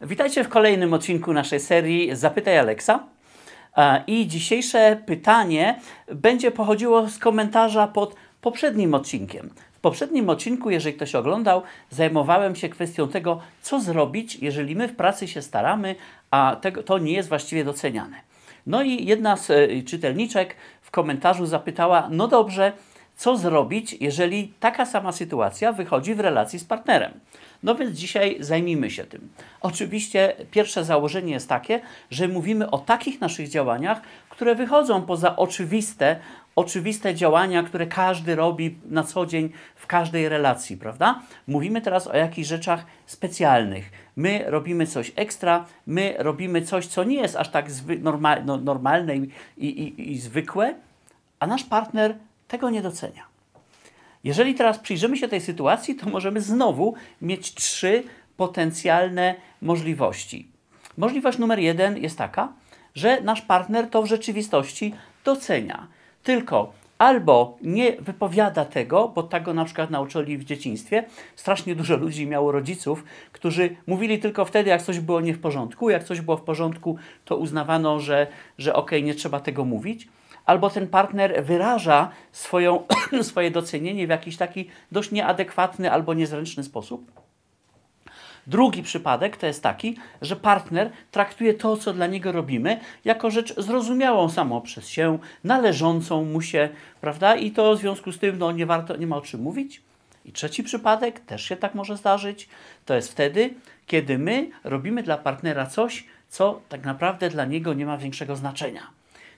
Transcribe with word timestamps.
Witajcie 0.00 0.44
w 0.44 0.48
kolejnym 0.48 0.94
odcinku 0.94 1.32
naszej 1.32 1.60
serii 1.60 2.16
Zapytaj 2.16 2.58
Alexa. 2.58 3.04
E, 3.76 4.04
I 4.06 4.26
dzisiejsze 4.26 5.02
pytanie 5.06 5.80
będzie 6.14 6.50
pochodziło 6.50 7.08
z 7.08 7.18
komentarza 7.18 7.86
pod 7.86 8.14
poprzednim 8.40 8.94
odcinkiem. 8.94 9.50
W 9.72 9.80
poprzednim 9.80 10.30
odcinku, 10.30 10.70
jeżeli 10.70 10.96
ktoś 10.96 11.14
oglądał, 11.14 11.62
zajmowałem 11.90 12.56
się 12.56 12.68
kwestią 12.68 13.08
tego, 13.08 13.40
co 13.62 13.80
zrobić, 13.80 14.34
jeżeli 14.34 14.76
my 14.76 14.88
w 14.88 14.96
pracy 14.96 15.28
się 15.28 15.42
staramy, 15.42 15.94
a 16.30 16.56
tego, 16.60 16.82
to 16.82 16.98
nie 16.98 17.12
jest 17.12 17.28
właściwie 17.28 17.64
doceniane. 17.64 18.16
No 18.66 18.82
i 18.82 19.06
jedna 19.06 19.36
z 19.36 19.50
e, 19.50 19.82
czytelniczek 19.82 20.56
w 20.82 20.90
komentarzu 20.90 21.46
zapytała: 21.46 22.08
No 22.10 22.28
dobrze, 22.28 22.72
co 23.16 23.36
zrobić, 23.36 23.96
jeżeli 24.00 24.52
taka 24.60 24.86
sama 24.86 25.12
sytuacja 25.12 25.72
wychodzi 25.72 26.14
w 26.14 26.20
relacji 26.20 26.58
z 26.58 26.64
partnerem. 26.64 27.12
No 27.62 27.74
więc 27.74 27.96
dzisiaj 27.98 28.36
zajmijmy 28.40 28.90
się 28.90 29.04
tym. 29.04 29.28
Oczywiście 29.60 30.36
pierwsze 30.50 30.84
założenie 30.84 31.32
jest 31.32 31.48
takie, 31.48 31.80
że 32.10 32.28
mówimy 32.28 32.70
o 32.70 32.78
takich 32.78 33.20
naszych 33.20 33.48
działaniach, 33.48 34.00
które 34.28 34.54
wychodzą 34.54 35.02
poza 35.02 35.36
oczywiste, 35.36 36.16
oczywiste 36.56 37.14
działania, 37.14 37.62
które 37.62 37.86
każdy 37.86 38.34
robi 38.34 38.78
na 38.90 39.02
co 39.02 39.26
dzień 39.26 39.50
w 39.76 39.86
każdej 39.86 40.28
relacji, 40.28 40.76
prawda? 40.76 41.22
Mówimy 41.46 41.80
teraz 41.80 42.06
o 42.06 42.16
jakichś 42.16 42.48
rzeczach 42.48 42.86
specjalnych. 43.06 43.90
My 44.16 44.44
robimy 44.46 44.86
coś 44.86 45.12
ekstra, 45.16 45.64
my 45.86 46.14
robimy 46.18 46.62
coś, 46.62 46.86
co 46.86 47.04
nie 47.04 47.16
jest 47.16 47.36
aż 47.36 47.48
tak 47.48 47.66
no, 48.44 48.56
normalne 48.56 49.16
i, 49.16 49.30
i, 49.56 50.12
i 50.12 50.18
zwykłe, 50.18 50.74
a 51.40 51.46
nasz 51.46 51.64
partner 51.64 52.16
tego 52.48 52.70
nie 52.70 52.82
docenia. 52.82 53.22
Jeżeli 54.24 54.54
teraz 54.54 54.78
przyjrzymy 54.78 55.16
się 55.16 55.28
tej 55.28 55.40
sytuacji, 55.40 55.94
to 55.94 56.10
możemy 56.10 56.40
znowu 56.40 56.94
mieć 57.22 57.54
trzy 57.54 58.02
potencjalne 58.36 59.34
możliwości. 59.62 60.48
Możliwość 60.96 61.38
numer 61.38 61.58
jeden 61.58 61.98
jest 61.98 62.18
taka, 62.18 62.52
że 62.94 63.20
nasz 63.20 63.42
partner 63.42 63.90
to 63.90 64.02
w 64.02 64.06
rzeczywistości 64.06 64.94
docenia. 65.24 65.86
Tylko 66.22 66.72
albo 66.98 67.58
nie 67.62 67.92
wypowiada 67.92 68.64
tego, 68.64 69.08
bo 69.08 69.22
tak 69.22 69.42
go 69.42 69.54
na 69.54 69.64
przykład 69.64 69.90
nauczyli 69.90 70.38
w 70.38 70.44
dzieciństwie. 70.44 71.04
Strasznie 71.36 71.74
dużo 71.74 71.96
ludzi 71.96 72.26
miało 72.26 72.52
rodziców, 72.52 73.04
którzy 73.32 73.76
mówili 73.86 74.18
tylko 74.18 74.44
wtedy, 74.44 74.70
jak 74.70 74.82
coś 74.82 75.00
było 75.00 75.20
nie 75.20 75.34
w 75.34 75.40
porządku. 75.40 75.90
Jak 75.90 76.04
coś 76.04 76.20
było 76.20 76.36
w 76.36 76.42
porządku, 76.42 76.96
to 77.24 77.36
uznawano, 77.36 78.00
że, 78.00 78.26
że 78.58 78.74
okej, 78.74 78.98
okay, 78.98 79.06
nie 79.06 79.14
trzeba 79.14 79.40
tego 79.40 79.64
mówić 79.64 80.08
albo 80.46 80.70
ten 80.70 80.88
partner 80.88 81.44
wyraża 81.44 82.10
swoją, 82.32 82.82
swoje 83.22 83.50
docenienie 83.50 84.06
w 84.06 84.10
jakiś 84.10 84.36
taki 84.36 84.68
dość 84.92 85.10
nieadekwatny 85.10 85.92
albo 85.92 86.14
niezręczny 86.14 86.64
sposób. 86.64 87.26
Drugi 88.46 88.82
przypadek 88.82 89.36
to 89.36 89.46
jest 89.46 89.62
taki, 89.62 89.96
że 90.22 90.36
partner 90.36 90.90
traktuje 91.10 91.54
to, 91.54 91.76
co 91.76 91.92
dla 91.92 92.06
niego 92.06 92.32
robimy, 92.32 92.80
jako 93.04 93.30
rzecz 93.30 93.60
zrozumiałą 93.60 94.28
samą 94.28 94.60
przez 94.60 94.88
się, 94.88 95.18
należącą 95.44 96.24
mu 96.24 96.40
się, 96.40 96.68
prawda? 97.00 97.36
I 97.36 97.50
to 97.50 97.76
w 97.76 97.78
związku 97.78 98.12
z 98.12 98.18
tym 98.18 98.38
no, 98.38 98.52
nie, 98.52 98.66
warto, 98.66 98.96
nie 98.96 99.06
ma 99.06 99.16
o 99.16 99.20
czym 99.20 99.42
mówić. 99.42 99.82
I 100.24 100.32
trzeci 100.32 100.62
przypadek, 100.62 101.20
też 101.20 101.44
się 101.44 101.56
tak 101.56 101.74
może 101.74 101.96
zdarzyć, 101.96 102.48
to 102.84 102.94
jest 102.94 103.12
wtedy, 103.12 103.54
kiedy 103.86 104.18
my 104.18 104.50
robimy 104.64 105.02
dla 105.02 105.18
partnera 105.18 105.66
coś, 105.66 106.04
co 106.28 106.60
tak 106.68 106.84
naprawdę 106.84 107.30
dla 107.30 107.44
niego 107.44 107.74
nie 107.74 107.86
ma 107.86 107.98
większego 107.98 108.36
znaczenia. 108.36 108.82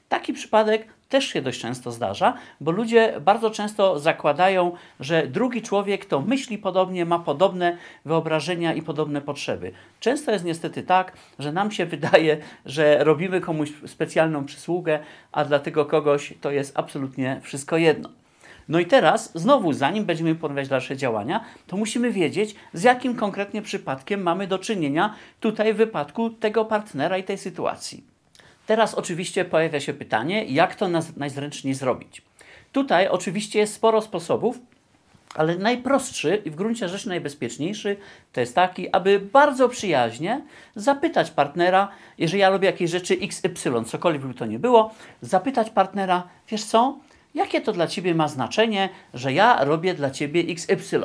Taki 0.09 0.33
przypadek 0.33 0.87
też 1.09 1.25
się 1.25 1.43
dość 1.43 1.61
często 1.61 1.93
zdarza, 1.93 2.35
bo 2.61 2.71
ludzie 2.71 3.15
bardzo 3.21 3.51
często 3.51 3.99
zakładają, 3.99 4.73
że 5.01 5.27
drugi 5.27 5.63
człowiek 5.63 6.05
to 6.05 6.21
myśli 6.21 6.59
podobnie, 6.59 7.05
ma 7.05 7.19
podobne 7.19 7.77
wyobrażenia 8.05 8.75
i 8.75 8.83
podobne 8.83 9.21
potrzeby. 9.21 9.73
Często 10.01 10.33
jest 10.33 10.45
niestety 10.45 10.83
tak, 10.83 11.13
że 11.39 11.53
nam 11.53 11.71
się 11.71 11.87
wydaje, 11.97 12.37
że 12.67 13.05
robimy 13.05 13.41
komuś 13.41 13.73
specjalną 13.87 14.45
przysługę, 14.45 14.99
a 15.33 15.45
dla 15.45 15.59
tego 15.59 15.85
kogoś 15.85 16.35
to 16.41 16.51
jest 16.51 16.79
absolutnie 16.79 17.41
wszystko 17.43 17.77
jedno. 17.77 18.09
No 18.69 18.81
i 18.81 18.87
teraz, 18.87 19.33
znowu, 19.35 19.73
zanim 19.73 20.05
będziemy 20.05 20.35
podejmować 20.35 20.69
dalsze 20.69 20.97
działania, 20.97 21.45
to 21.67 21.77
musimy 21.77 22.13
wiedzieć, 22.13 22.55
z 22.73 22.83
jakim 22.83 23.15
konkretnie 23.15 23.63
przypadkiem 23.63 24.23
mamy 24.23 24.47
do 24.47 24.59
czynienia 24.59 25.15
tutaj 25.41 25.75
w 25.75 25.77
wypadku 25.77 26.31
tego 26.31 26.65
partnera 26.65 27.19
i 27.19 27.25
tej 27.25 27.39
sytuacji. 27.39 28.18
Teraz 28.69 28.95
oczywiście 28.95 29.45
pojawia 29.45 29.81
się 29.81 29.95
pytanie, 29.95 30.45
jak 30.45 30.75
to 30.75 30.89
najzręczniej 31.17 31.75
zrobić. 31.75 32.23
Tutaj 32.73 33.09
oczywiście 33.09 33.59
jest 33.59 33.75
sporo 33.75 34.03
sposobów, 34.03 34.59
ale 35.35 35.57
najprostszy 35.57 36.43
i 36.45 36.51
w 36.51 36.55
gruncie 36.55 36.89
rzeczy 36.89 37.09
najbezpieczniejszy 37.09 37.97
to 38.33 38.41
jest 38.41 38.55
taki, 38.55 38.95
aby 38.95 39.21
bardzo 39.21 39.69
przyjaźnie 39.69 40.41
zapytać 40.75 41.31
partnera, 41.31 41.89
jeżeli 42.19 42.41
ja 42.41 42.51
robię 42.51 42.67
jakieś 42.67 42.91
rzeczy 42.91 43.19
XY, 43.23 43.85
cokolwiek 43.87 44.23
by 44.23 44.35
to 44.35 44.47
nie 44.47 44.59
było, 44.59 44.95
zapytać 45.23 45.71
partnera, 45.71 46.29
wiesz 46.49 46.65
co, 46.65 46.99
jakie 47.35 47.61
to 47.61 47.73
dla 47.73 47.87
ciebie 47.87 48.15
ma 48.15 48.29
znaczenie, 48.29 48.89
że 49.15 49.33
ja 49.33 49.65
robię 49.65 49.95
dla 49.95 50.11
ciebie 50.11 50.41
XY 50.41 51.01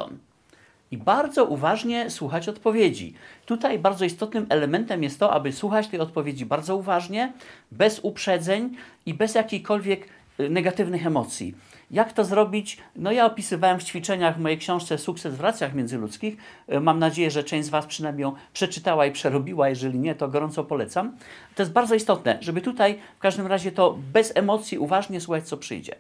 i 0.94 0.98
bardzo 0.98 1.46
uważnie 1.46 2.10
słuchać 2.10 2.50
odpowiedzi. 2.50 3.14
Tutaj 3.46 3.80
bardzo 3.80 4.06
istotnym 4.06 4.46
elementem 4.50 5.04
jest 5.04 5.20
to, 5.20 5.34
aby 5.34 5.52
słuchać 5.52 5.88
tej 5.88 6.00
odpowiedzi 6.00 6.46
bardzo 6.46 6.76
uważnie, 6.76 7.34
bez 7.72 8.00
uprzedzeń 8.04 8.76
i 9.06 9.14
bez 9.14 9.36
jakichkolwiek 9.36 10.08
y, 10.40 10.50
negatywnych 10.50 11.08
emocji. 11.08 11.56
Jak 11.92 12.14
to 12.14 12.26
zrobić? 12.26 12.78
No 12.96 13.12
ja 13.12 13.26
opisywałem 13.26 13.80
w 13.80 13.84
ćwiczeniach 13.84 14.38
w 14.38 14.40
mojej 14.40 14.58
książce 14.58 14.98
Sukces 14.98 15.36
w 15.36 15.40
relacjach 15.40 15.74
międzyludzkich. 15.74 16.38
Y, 16.74 16.80
mam 16.80 17.00
nadzieję, 17.00 17.32
że 17.32 17.44
część 17.44 17.68
z 17.68 17.70
Was 17.70 17.86
przynajmniej 17.86 18.24
ją 18.24 18.36
przeczytała 18.54 19.06
i 19.06 19.12
przerobiła. 19.12 19.70
Jeżeli 19.70 20.00
nie, 20.00 20.16
to 20.16 20.28
gorąco 20.28 20.64
polecam. 20.64 21.18
To 21.56 21.64
jest 21.64 21.74
bardzo 21.74 21.96
istotne, 21.96 22.38
żeby 22.42 22.62
tutaj 22.62 23.00
w 23.18 23.20
każdym 23.20 23.48
razie 23.48 23.72
to 23.72 23.98
bez 24.14 24.32
emocji 24.36 24.78
uważnie 24.78 25.22
słuchać, 25.22 25.48
co 25.48 25.58
przyjdzie. 25.58 25.96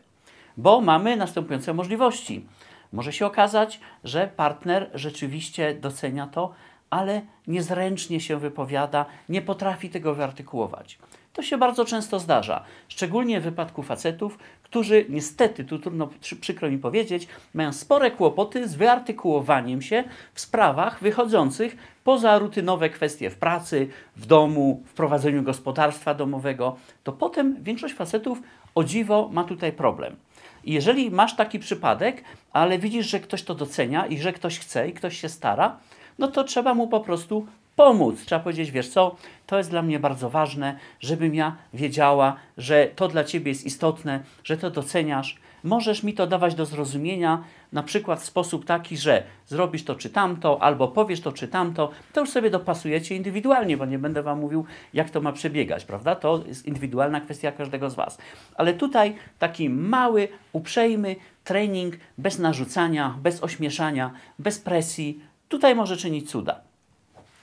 Bo 0.57 0.81
mamy 0.81 1.15
następujące 1.15 1.73
możliwości. 1.73 2.45
Może 2.93 3.13
się 3.13 3.25
okazać, 3.25 3.79
że 4.03 4.27
partner 4.35 4.89
rzeczywiście 4.93 5.75
docenia 5.75 6.27
to, 6.27 6.53
ale 6.89 7.21
niezręcznie 7.47 8.19
się 8.19 8.37
wypowiada, 8.37 9.05
nie 9.29 9.41
potrafi 9.41 9.89
tego 9.89 10.15
wyartykułować. 10.15 10.97
To 11.33 11.41
się 11.41 11.57
bardzo 11.57 11.85
często 11.85 12.19
zdarza, 12.19 12.63
szczególnie 12.87 13.41
w 13.41 13.43
wypadku 13.43 13.83
facetów, 13.83 14.37
którzy 14.63 15.05
niestety, 15.09 15.65
tu 15.65 15.79
trudno 15.79 16.09
przykro 16.41 16.69
mi 16.69 16.77
powiedzieć, 16.77 17.27
mają 17.53 17.73
spore 17.73 18.11
kłopoty 18.11 18.67
z 18.67 18.75
wyartykułowaniem 18.75 19.81
się 19.81 20.03
w 20.33 20.41
sprawach 20.41 20.99
wychodzących 21.01 21.77
poza 22.03 22.39
rutynowe 22.39 22.89
kwestie 22.89 23.29
w 23.29 23.35
pracy, 23.35 23.87
w 24.15 24.25
domu, 24.25 24.83
w 24.85 24.93
prowadzeniu 24.93 25.43
gospodarstwa 25.43 26.13
domowego. 26.13 26.75
To 27.03 27.11
potem 27.11 27.63
większość 27.63 27.93
facetów 27.93 28.41
o 28.75 28.83
dziwo 28.83 29.29
ma 29.31 29.43
tutaj 29.43 29.71
problem. 29.71 30.15
I 30.63 30.73
jeżeli 30.73 31.11
masz 31.11 31.35
taki 31.35 31.59
przypadek, 31.59 32.23
ale 32.53 32.79
widzisz, 32.79 33.07
że 33.09 33.19
ktoś 33.19 33.43
to 33.43 33.55
docenia 33.55 34.05
i 34.05 34.17
że 34.17 34.33
ktoś 34.33 34.59
chce 34.59 34.89
i 34.89 34.93
ktoś 34.93 35.21
się 35.21 35.29
stara, 35.29 35.77
no 36.19 36.27
to 36.27 36.43
trzeba 36.43 36.73
mu 36.73 36.87
po 36.87 36.99
prostu 36.99 37.47
pomóc. 37.75 38.25
Trzeba 38.25 38.41
powiedzieć, 38.41 38.71
wiesz 38.71 38.89
co, 38.89 39.15
to 39.47 39.57
jest 39.57 39.69
dla 39.69 39.81
mnie 39.81 39.99
bardzo 39.99 40.29
ważne, 40.29 40.79
żebym 40.99 41.35
ja 41.35 41.55
wiedziała, 41.73 42.35
że 42.57 42.87
to 42.95 43.07
dla 43.07 43.23
ciebie 43.23 43.51
jest 43.51 43.65
istotne, 43.65 44.23
że 44.43 44.57
to 44.57 44.71
doceniasz, 44.71 45.37
możesz 45.63 46.03
mi 46.03 46.13
to 46.13 46.27
dawać 46.27 46.55
do 46.55 46.65
zrozumienia, 46.65 47.43
na 47.71 47.83
przykład 47.83 48.21
w 48.21 48.25
sposób 48.25 48.65
taki, 48.65 48.97
że 48.97 49.23
zrobisz 49.47 49.83
to 49.83 49.95
czy 49.95 50.09
tamto, 50.09 50.61
albo 50.61 50.87
powiesz 50.87 51.21
to 51.21 51.31
czy 51.31 51.47
tamto, 51.47 51.91
to 52.13 52.21
już 52.21 52.29
sobie 52.29 52.49
dopasujecie 52.49 53.15
indywidualnie, 53.15 53.77
bo 53.77 53.85
nie 53.85 53.99
będę 53.99 54.23
Wam 54.23 54.39
mówił, 54.39 54.65
jak 54.93 55.09
to 55.09 55.21
ma 55.21 55.31
przebiegać, 55.31 55.85
prawda? 55.85 56.15
To 56.15 56.43
jest 56.47 56.65
indywidualna 56.65 57.21
kwestia 57.21 57.51
każdego 57.51 57.89
z 57.89 57.95
Was. 57.95 58.17
Ale 58.55 58.73
tutaj 58.73 59.15
taki 59.39 59.69
mały, 59.69 60.27
uprzejmy 60.53 61.15
trening 61.43 61.97
bez 62.17 62.39
narzucania, 62.39 63.17
bez 63.21 63.43
ośmieszania, 63.43 64.11
bez 64.39 64.59
presji, 64.59 65.23
tutaj 65.47 65.75
może 65.75 65.97
czynić 65.97 66.31
cuda. 66.31 66.61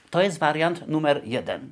To 0.09 0.21
jest 0.21 0.39
wariant 0.39 0.87
numer 0.87 1.21
jeden. 1.25 1.71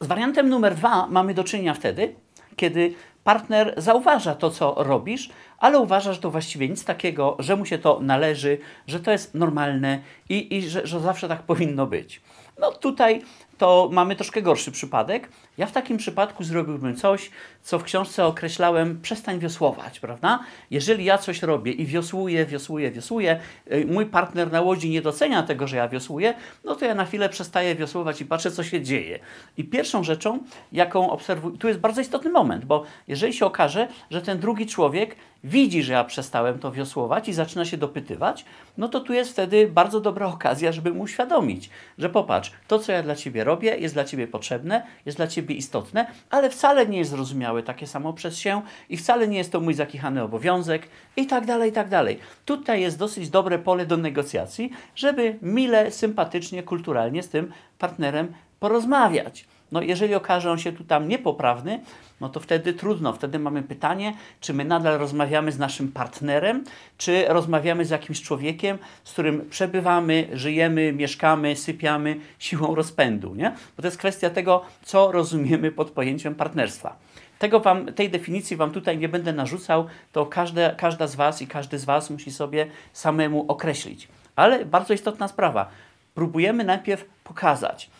Z 0.00 0.06
wariantem 0.06 0.48
numer 0.48 0.74
dwa 0.74 1.06
mamy 1.06 1.34
do 1.34 1.44
czynienia 1.44 1.74
wtedy, 1.74 2.14
kiedy 2.56 2.94
partner 3.24 3.74
zauważa 3.76 4.34
to, 4.34 4.50
co 4.50 4.74
robisz, 4.78 5.30
ale 5.58 5.78
uważa, 5.78 6.12
że 6.12 6.20
to 6.20 6.30
właściwie 6.30 6.68
nic 6.68 6.84
takiego, 6.84 7.36
że 7.38 7.56
mu 7.56 7.66
się 7.66 7.78
to 7.78 7.98
należy, 8.02 8.58
że 8.86 9.00
to 9.00 9.10
jest 9.10 9.34
normalne 9.34 10.00
i, 10.28 10.56
i 10.56 10.68
że, 10.68 10.86
że 10.86 11.00
zawsze 11.00 11.28
tak 11.28 11.42
powinno 11.42 11.86
być. 11.86 12.20
No 12.58 12.72
tutaj 12.72 13.22
to 13.58 13.88
mamy 13.92 14.16
troszkę 14.16 14.42
gorszy 14.42 14.72
przypadek. 14.72 15.28
Ja 15.58 15.66
w 15.66 15.72
takim 15.72 15.96
przypadku 15.96 16.44
zrobiłbym 16.44 16.96
coś, 16.96 17.30
co 17.62 17.78
w 17.78 17.84
książce 17.84 18.26
określałem 18.26 19.00
przestań 19.00 19.38
wiosłować, 19.38 20.00
prawda? 20.00 20.38
Jeżeli 20.70 21.04
ja 21.04 21.18
coś 21.18 21.42
robię 21.42 21.72
i 21.72 21.86
wiosłuję, 21.86 22.46
wiosłuję, 22.46 22.90
wiosłuję, 22.90 23.40
y, 23.72 23.86
mój 23.86 24.06
partner 24.06 24.52
na 24.52 24.60
łodzi 24.60 24.90
nie 24.90 25.02
docenia 25.02 25.42
tego, 25.42 25.66
że 25.66 25.76
ja 25.76 25.88
wiosłuję, 25.88 26.34
no 26.64 26.74
to 26.74 26.84
ja 26.84 26.94
na 26.94 27.04
chwilę 27.04 27.28
przestaję 27.28 27.74
wiosłować 27.74 28.20
i 28.20 28.26
patrzę, 28.26 28.50
co 28.50 28.64
się 28.64 28.82
dzieje. 28.82 29.18
I 29.56 29.64
pierwszą 29.64 30.04
rzeczą, 30.04 30.38
jaką 30.72 31.10
obserwuję, 31.10 31.58
tu 31.58 31.68
jest 31.68 31.80
bardzo 31.80 32.00
istotny 32.00 32.30
moment, 32.30 32.64
bo 32.64 32.84
jeżeli 33.08 33.32
się 33.32 33.46
okaże, 33.46 33.88
że 34.10 34.22
ten 34.22 34.38
drugi 34.38 34.66
człowiek 34.66 35.16
widzi, 35.44 35.82
że 35.82 35.92
ja 35.92 36.04
przestałem 36.04 36.58
to 36.58 36.72
wiosłować 36.72 37.28
i 37.28 37.32
zaczyna 37.32 37.64
się 37.64 37.76
dopytywać, 37.76 38.44
no 38.78 38.88
to 38.88 39.00
tu 39.00 39.12
jest 39.12 39.30
wtedy 39.30 39.68
bardzo 39.68 40.00
dobra 40.00 40.26
okazja, 40.26 40.72
żeby 40.72 40.92
mu 40.92 41.02
uświadomić, 41.02 41.70
że 41.98 42.08
popatrz, 42.08 42.52
to 42.68 42.78
co 42.78 42.92
ja 42.92 43.02
dla 43.02 43.14
ciebie 43.14 43.43
robię, 43.44 43.76
jest 43.76 43.94
dla 43.94 44.04
ciebie 44.04 44.26
potrzebne, 44.26 44.86
jest 45.06 45.18
dla 45.18 45.26
ciebie 45.26 45.54
istotne, 45.54 46.06
ale 46.30 46.50
wcale 46.50 46.86
nie 46.86 46.98
jest 46.98 47.10
zrozumiałe 47.10 47.62
takie 47.62 47.86
samo 47.86 48.12
przez 48.12 48.38
się 48.38 48.62
i 48.88 48.96
wcale 48.96 49.28
nie 49.28 49.38
jest 49.38 49.52
to 49.52 49.60
mój 49.60 49.74
zakichany 49.74 50.22
obowiązek 50.22 50.88
i 51.16 51.26
tak 51.26 51.46
dalej, 51.46 51.70
i 51.70 51.72
tak 51.72 51.88
dalej. 51.88 52.18
Tutaj 52.44 52.80
jest 52.80 52.98
dosyć 52.98 53.30
dobre 53.30 53.58
pole 53.58 53.86
do 53.86 53.96
negocjacji, 53.96 54.70
żeby 54.96 55.38
mile, 55.42 55.90
sympatycznie, 55.90 56.62
kulturalnie 56.62 57.22
z 57.22 57.28
tym 57.28 57.52
partnerem 57.78 58.32
porozmawiać. 58.60 59.46
No 59.74 59.82
jeżeli 59.82 60.14
okaże 60.14 60.50
on 60.50 60.58
się 60.58 60.72
tu 60.72 60.84
tam 60.84 61.08
niepoprawny, 61.08 61.80
no 62.20 62.28
to 62.28 62.40
wtedy 62.40 62.74
trudno. 62.74 63.12
Wtedy 63.12 63.38
mamy 63.38 63.62
pytanie, 63.62 64.14
czy 64.40 64.54
my 64.54 64.64
nadal 64.64 64.98
rozmawiamy 64.98 65.52
z 65.52 65.58
naszym 65.58 65.92
partnerem, 65.92 66.64
czy 66.98 67.24
rozmawiamy 67.28 67.84
z 67.84 67.90
jakimś 67.90 68.22
człowiekiem, 68.22 68.78
z 69.04 69.12
którym 69.12 69.50
przebywamy, 69.50 70.28
żyjemy, 70.32 70.92
mieszkamy, 70.92 71.56
sypiamy 71.56 72.16
siłą 72.38 72.74
rozpędu. 72.74 73.34
Nie? 73.34 73.50
Bo 73.76 73.82
to 73.82 73.86
jest 73.86 73.98
kwestia 73.98 74.30
tego, 74.30 74.62
co 74.84 75.12
rozumiemy 75.12 75.72
pod 75.72 75.90
pojęciem 75.90 76.34
partnerstwa. 76.34 76.96
Tego 77.38 77.60
wam, 77.60 77.86
tej 77.86 78.10
definicji 78.10 78.56
Wam 78.56 78.70
tutaj 78.70 78.98
nie 78.98 79.08
będę 79.08 79.32
narzucał, 79.32 79.86
to 80.12 80.26
każde, 80.26 80.74
każda 80.78 81.06
z 81.06 81.14
Was 81.14 81.42
i 81.42 81.46
każdy 81.46 81.78
z 81.78 81.84
Was 81.84 82.10
musi 82.10 82.30
sobie 82.30 82.66
samemu 82.92 83.44
określić. 83.48 84.08
Ale 84.36 84.64
bardzo 84.64 84.94
istotna 84.94 85.28
sprawa. 85.28 85.68
Próbujemy 86.14 86.64
najpierw 86.64 87.04
pokazać, 87.24 87.90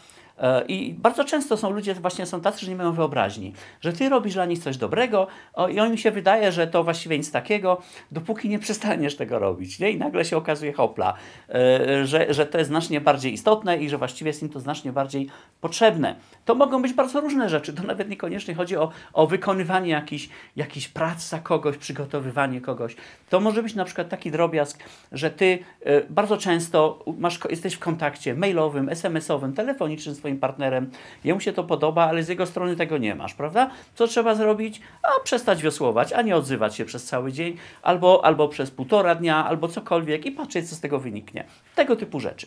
I 0.68 0.94
bardzo 0.98 1.24
często 1.24 1.56
są 1.56 1.70
ludzie, 1.70 1.94
właśnie 1.94 2.26
są 2.26 2.40
tacy, 2.40 2.64
że 2.64 2.70
nie 2.70 2.76
mają 2.76 2.92
wyobraźni, 2.92 3.52
że 3.80 3.92
ty 3.92 4.08
robisz 4.08 4.34
dla 4.34 4.44
nich 4.44 4.58
coś 4.58 4.76
dobrego 4.76 5.26
o, 5.52 5.68
i 5.68 5.76
im 5.76 5.96
się 5.96 6.10
wydaje, 6.10 6.52
że 6.52 6.66
to 6.66 6.84
właściwie 6.84 7.18
nic 7.18 7.30
takiego, 7.30 7.82
dopóki 8.10 8.48
nie 8.48 8.58
przestaniesz 8.58 9.16
tego 9.16 9.38
robić. 9.38 9.78
Nie? 9.78 9.90
I 9.90 9.98
nagle 9.98 10.24
się 10.24 10.36
okazuje 10.36 10.72
hopla, 10.72 11.14
e, 11.48 12.06
że, 12.06 12.34
że 12.34 12.46
to 12.46 12.58
jest 12.58 12.70
znacznie 12.70 13.00
bardziej 13.00 13.32
istotne 13.32 13.78
i 13.78 13.88
że 13.88 13.98
właściwie 13.98 14.28
jest 14.28 14.42
im 14.42 14.48
to 14.48 14.60
znacznie 14.60 14.92
bardziej 14.92 15.28
potrzebne. 15.60 16.16
To 16.44 16.54
mogą 16.54 16.82
być 16.82 16.92
bardzo 16.92 17.20
różne 17.20 17.48
rzeczy. 17.48 17.72
To 17.72 17.82
nawet 17.82 18.08
niekoniecznie 18.08 18.54
chodzi 18.54 18.76
o, 18.76 18.90
o 19.12 19.26
wykonywanie 19.26 19.90
jakichś, 19.90 20.28
jakichś 20.56 20.88
prac 20.88 21.28
za 21.28 21.38
kogoś, 21.38 21.76
przygotowywanie 21.76 22.60
kogoś. 22.60 22.96
To 23.30 23.40
może 23.40 23.62
być 23.62 23.74
na 23.74 23.84
przykład 23.84 24.08
taki 24.08 24.30
drobiazg, 24.30 24.78
że 25.12 25.30
ty 25.30 25.58
e, 25.80 26.00
bardzo 26.10 26.36
często 26.36 27.04
masz, 27.18 27.38
jesteś 27.50 27.74
w 27.74 27.78
kontakcie 27.78 28.34
mailowym, 28.34 28.88
SMS-owym, 28.88 29.52
telefonicznym 29.52 30.14
swoim 30.24 30.38
partnerem, 30.38 30.90
jemu 31.24 31.40
się 31.40 31.52
to 31.52 31.64
podoba, 31.64 32.08
ale 32.08 32.22
z 32.22 32.28
jego 32.28 32.46
strony 32.46 32.76
tego 32.76 32.98
nie 32.98 33.14
masz, 33.14 33.34
prawda? 33.34 33.70
Co 33.94 34.06
trzeba 34.06 34.34
zrobić? 34.34 34.80
A 35.02 35.20
przestać 35.24 35.62
wiosłować, 35.62 36.12
a 36.12 36.22
nie 36.22 36.36
odzywać 36.36 36.76
się 36.76 36.84
przez 36.84 37.04
cały 37.04 37.32
dzień, 37.32 37.56
albo, 37.82 38.24
albo 38.24 38.48
przez 38.48 38.70
półtora 38.70 39.14
dnia, 39.14 39.44
albo 39.46 39.68
cokolwiek 39.68 40.26
i 40.26 40.32
patrzeć, 40.32 40.68
co 40.68 40.76
z 40.76 40.80
tego 40.80 40.98
wyniknie. 40.98 41.44
Tego 41.74 41.96
typu 41.96 42.20
rzeczy. 42.20 42.46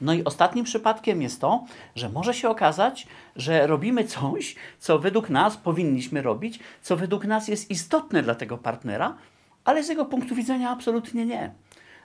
No 0.00 0.12
i 0.12 0.24
ostatnim 0.24 0.64
przypadkiem 0.64 1.22
jest 1.22 1.40
to, 1.40 1.64
że 1.94 2.08
może 2.08 2.34
się 2.34 2.48
okazać, 2.48 3.06
że 3.36 3.66
robimy 3.66 4.04
coś, 4.04 4.56
co 4.78 4.98
według 4.98 5.30
nas 5.30 5.56
powinniśmy 5.56 6.22
robić, 6.22 6.58
co 6.82 6.96
według 6.96 7.24
nas 7.24 7.48
jest 7.48 7.70
istotne 7.70 8.22
dla 8.22 8.34
tego 8.34 8.58
partnera, 8.58 9.14
ale 9.64 9.82
z 9.82 9.88
jego 9.88 10.04
punktu 10.04 10.34
widzenia 10.34 10.70
absolutnie 10.70 11.26
nie. 11.26 11.50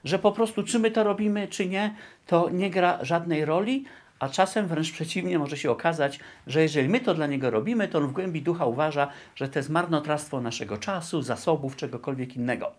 Że 0.03 0.19
po 0.19 0.31
prostu, 0.31 0.63
czy 0.63 0.79
my 0.79 0.91
to 0.91 1.03
robimy, 1.03 1.47
czy 1.47 1.65
nie, 1.65 1.95
to 2.27 2.49
nie 2.49 2.69
gra 2.69 2.99
żadnej 3.01 3.45
roli, 3.45 3.85
a 4.19 4.29
czasem 4.29 4.67
wręcz 4.67 4.91
przeciwnie 4.91 5.39
może 5.39 5.57
się 5.57 5.71
okazać, 5.71 6.19
że 6.47 6.61
jeżeli 6.61 6.89
my 6.89 6.99
to 6.99 7.13
dla 7.13 7.27
niego 7.27 7.49
robimy, 7.49 7.87
to 7.87 7.97
on 7.97 8.07
w 8.07 8.11
głębi 8.11 8.41
ducha 8.41 8.65
uważa, 8.65 9.07
że 9.35 9.49
to 9.49 9.59
jest 9.59 9.69
marnotrawstwo 9.69 10.41
naszego 10.41 10.77
czasu, 10.77 11.21
zasobów, 11.21 11.75
czegokolwiek 11.75 12.35
innego. 12.35 12.71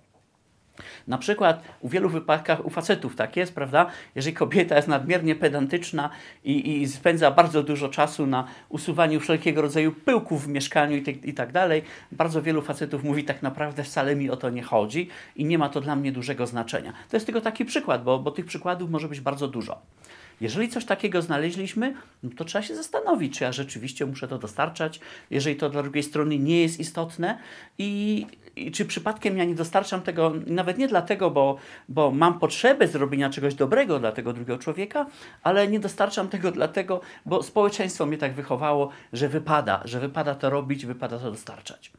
Na 1.08 1.18
przykład 1.18 1.62
u 1.80 1.88
wielu 1.88 2.08
wypadkach 2.08 2.66
u 2.66 2.70
facetów 2.70 3.16
tak 3.16 3.36
jest, 3.36 3.54
prawda? 3.54 3.86
Jeżeli 4.14 4.36
kobieta 4.36 4.76
jest 4.76 4.88
nadmiernie 4.88 5.34
pedantyczna 5.34 6.10
i, 6.44 6.82
i 6.82 6.88
spędza 6.88 7.30
bardzo 7.30 7.62
dużo 7.62 7.88
czasu 7.88 8.26
na 8.26 8.46
usuwaniu 8.68 9.20
wszelkiego 9.20 9.62
rodzaju 9.62 9.92
pyłków 9.92 10.44
w 10.44 10.48
mieszkaniu 10.48 10.96
i, 10.96 11.02
te, 11.02 11.10
i 11.10 11.34
tak 11.34 11.52
dalej, 11.52 11.82
bardzo 12.12 12.42
wielu 12.42 12.62
facetów 12.62 13.04
mówi 13.04 13.24
tak 13.24 13.42
naprawdę 13.42 13.84
wcale 13.84 14.16
mi 14.16 14.30
o 14.30 14.36
to 14.36 14.50
nie 14.50 14.62
chodzi 14.62 15.08
i 15.36 15.44
nie 15.44 15.58
ma 15.58 15.68
to 15.68 15.80
dla 15.80 15.96
mnie 15.96 16.12
dużego 16.12 16.46
znaczenia. 16.46 16.92
To 17.10 17.16
jest 17.16 17.26
tylko 17.26 17.40
taki 17.40 17.64
przykład, 17.64 18.04
bo, 18.04 18.18
bo 18.18 18.30
tych 18.30 18.46
przykładów 18.46 18.90
może 18.90 19.08
być 19.08 19.20
bardzo 19.20 19.48
dużo. 19.48 19.78
Jeżeli 20.40 20.68
coś 20.68 20.84
takiego 20.84 21.22
znaleźliśmy, 21.22 21.94
no 22.22 22.30
to 22.36 22.44
trzeba 22.44 22.62
się 22.62 22.76
zastanowić, 22.76 23.38
czy 23.38 23.44
ja 23.44 23.52
rzeczywiście 23.52 24.06
muszę 24.06 24.28
to 24.28 24.38
dostarczać, 24.38 25.00
jeżeli 25.30 25.56
to 25.56 25.70
dla 25.70 25.82
drugiej 25.82 26.02
strony 26.02 26.38
nie 26.38 26.62
jest 26.62 26.80
istotne 26.80 27.38
i, 27.78 28.26
i 28.56 28.70
czy 28.70 28.84
przypadkiem 28.84 29.38
ja 29.38 29.44
nie 29.44 29.54
dostarczam 29.54 30.02
tego 30.02 30.32
nawet 30.46 30.78
nie 30.78 30.88
dlatego, 30.88 31.30
bo, 31.30 31.56
bo 31.88 32.10
mam 32.10 32.38
potrzebę 32.38 32.88
zrobienia 32.88 33.30
czegoś 33.30 33.54
dobrego 33.54 33.98
dla 33.98 34.12
tego 34.12 34.32
drugiego 34.32 34.58
człowieka, 34.58 35.06
ale 35.42 35.68
nie 35.68 35.80
dostarczam 35.80 36.28
tego 36.28 36.52
dlatego, 36.52 37.00
bo 37.26 37.42
społeczeństwo 37.42 38.06
mnie 38.06 38.18
tak 38.18 38.34
wychowało, 38.34 38.90
że 39.12 39.28
wypada, 39.28 39.82
że 39.84 40.00
wypada 40.00 40.34
to 40.34 40.50
robić, 40.50 40.86
wypada 40.86 41.18
to 41.18 41.30
dostarczać. 41.30 41.92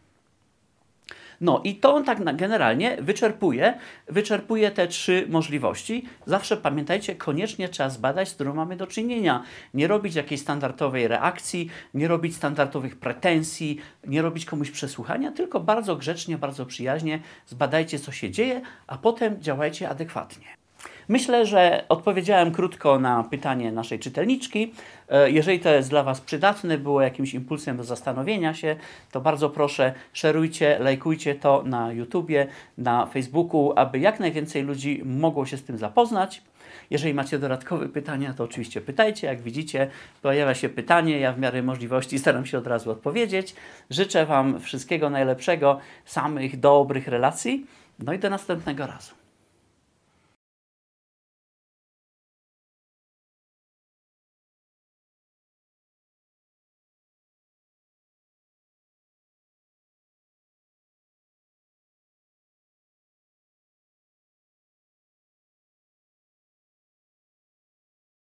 No 1.42 1.62
i 1.63 1.75
to 1.75 1.95
on 1.95 2.04
tak 2.04 2.36
generalnie 2.36 2.98
wyczerpuje, 3.01 3.74
wyczerpuje 4.07 4.72
te 4.72 4.88
trzy 4.88 5.25
możliwości. 5.30 6.06
Zawsze 6.25 6.57
pamiętajcie, 6.57 7.16
koniecznie 7.16 7.69
trzeba 7.69 7.89
zbadać, 7.89 8.30
z 8.30 8.34
którą 8.34 8.54
mamy 8.54 8.75
do 8.75 8.88
czynienia. 8.88 9.44
Nie 9.74 9.88
robić 9.88 10.16
jakiejś 10.16 10.42
standardowej 10.42 11.07
reakcji, 11.07 11.69
nie 11.94 12.07
robić 12.07 12.36
standardowych 12.36 13.00
pretensji, 13.00 13.78
nie 14.07 14.22
robić 14.22 14.45
komuś 14.45 14.72
przesłuchania, 14.72 15.31
tylko 15.31 15.60
bardzo 15.60 15.95
grzecznie, 15.95 16.38
bardzo 16.38 16.66
przyjaźnie 16.66 17.19
zbadajcie, 17.45 18.00
co 18.00 18.12
się 18.12 18.31
dzieje, 18.31 18.62
a 18.88 18.98
potem 18.98 19.42
działajcie 19.42 19.90
adekwatnie. 19.90 20.67
Myślę, 21.09 21.45
że 21.45 21.83
odpowiedziałem 21.89 22.51
krótko 22.51 23.00
na 23.00 23.24
pytanie 23.24 23.71
naszej 23.71 24.00
czytelniczki. 24.00 24.74
E, 25.09 25.31
jeżeli 25.31 25.59
to 25.59 25.69
jest 25.69 25.89
dla 25.89 26.04
Was 26.04 26.21
przydatne, 26.21 26.77
było 26.77 27.01
jakimś 27.01 27.33
impulsem 27.33 27.77
do 27.77 27.83
zastanowienia 27.83 28.54
się, 28.54 28.75
to 29.12 29.21
bardzo 29.21 29.50
proszę, 29.50 29.94
szerujcie, 30.13 30.80
lajkujcie 30.80 31.36
to 31.36 31.63
na 31.65 31.92
YouTubie, 31.92 32.48
na 32.77 33.06
Facebooku, 33.06 33.74
aby 33.75 34.00
jak 34.00 34.19
najwięcej 34.19 34.63
ludzi 34.63 35.01
mogło 35.06 35.45
się 35.45 35.57
z 35.57 35.63
tym 35.63 35.77
zapoznać. 35.77 36.42
Jeżeli 36.89 37.13
macie 37.13 37.39
dodatkowe 37.39 37.89
pytania, 37.89 38.33
to 38.33 38.44
oczywiście 38.44 38.81
pytajcie. 38.81 39.27
Jak 39.27 39.42
widzicie, 39.42 39.89
pojawia 40.21 40.56
się 40.56 40.69
pytanie, 40.69 41.19
ja 41.19 41.33
w 41.33 41.39
miarę 41.39 41.63
możliwości 41.63 42.19
staram 42.19 42.45
się 42.45 42.57
od 42.57 42.68
razu 42.68 42.92
odpowiedzieć. 42.92 43.56
Życzę 43.89 44.25
Wam 44.25 44.59
wszystkiego 44.59 45.09
najlepszego, 45.09 45.80
samych 46.06 46.59
dobrych 46.59 47.07
relacji. 47.07 47.65
No 48.00 48.13
i 48.13 48.19
do 48.19 48.30
następnego 48.30 48.88
razu. 48.88 49.17